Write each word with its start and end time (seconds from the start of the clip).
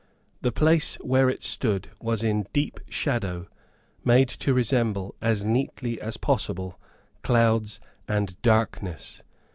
The 0.41 0.51
place 0.51 0.95
where 1.01 1.29
it 1.29 1.43
stood 1.43 1.91
was 2.01 2.23
in 2.23 2.47
deep 2.53 2.79
shadow, 2.89 3.45
made 4.03 4.29
to 4.29 4.51
resemble, 4.51 5.13
as 5.21 5.45
neatly 5.45 6.01
as 6.01 6.17
possible, 6.17 6.79
clouds 7.21 7.79
and 8.07 8.41
darkness. 8.41 9.21